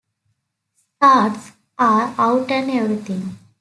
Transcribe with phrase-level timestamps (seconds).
[0.97, 3.37] Stars are out and everything.